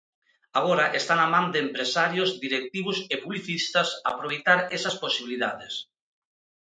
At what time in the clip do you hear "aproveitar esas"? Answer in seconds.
4.11-4.95